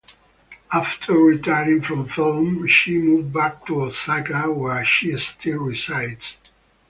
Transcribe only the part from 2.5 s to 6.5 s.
she moved back to Osaka, where she still resides.